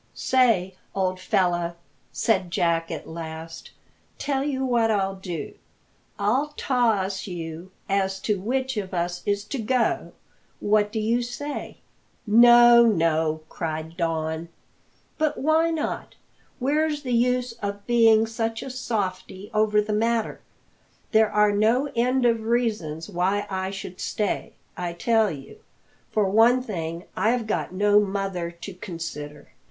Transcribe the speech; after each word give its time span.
"Say, 0.15 0.73
old 0.95 1.19
fellow," 1.19 1.75
said 2.11 2.49
Jack 2.49 2.89
at 2.89 3.07
last, 3.07 3.69
"tell 4.17 4.43
you 4.43 4.65
what 4.65 4.89
I'll 4.89 5.13
do; 5.13 5.53
I'll 6.17 6.55
toss 6.57 7.27
you 7.27 7.69
as 7.87 8.19
to 8.21 8.39
which 8.39 8.77
of 8.77 8.95
us 8.95 9.21
is 9.27 9.43
togo. 9.43 10.13
What 10.59 10.91
do 10.91 10.99
you 10.99 11.21
say?" 11.21 11.77
"No, 12.25 12.83
no," 12.83 13.41
cried 13.47 13.95
Don. 13.95 14.49
"But 15.19 15.37
why 15.39 15.69
not? 15.69 16.15
Where's 16.57 17.03
the 17.03 17.13
use 17.13 17.51
of 17.61 17.85
being 17.85 18.25
such 18.25 18.63
a 18.63 18.71
softie 18.71 19.51
over 19.53 19.83
the 19.83 19.93
matter? 19.93 20.41
There 21.11 21.29
are 21.31 21.51
no 21.51 21.91
end 21.95 22.25
of 22.25 22.39
reasons 22.41 23.07
why 23.07 23.45
I 23.51 23.69
should 23.69 24.01
stay, 24.01 24.53
I 24.75 24.93
tell 24.93 25.29
you. 25.29 25.59
For 26.09 26.27
one 26.27 26.63
thing, 26.63 27.03
I've 27.15 27.45
got 27.45 27.71
no 27.71 27.99
mother 27.99 28.49
to 28.49 28.73
consider." 28.73 29.49